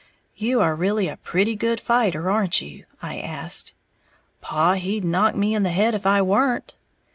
"You 0.35 0.61
are 0.61 0.73
really 0.73 1.07
a 1.09 1.17
pretty 1.17 1.55
good 1.55 1.79
fighter, 1.79 2.31
aren't 2.31 2.59
you?" 2.59 2.85
I 3.03 3.19
asked. 3.19 3.71
"Paw 4.41 4.73
he'd 4.73 5.03
knock 5.03 5.35
me 5.35 5.53
in 5.53 5.61
the 5.61 5.69
head 5.69 5.93
if 5.93 6.07
I 6.07 6.23
weren't." 6.23 6.73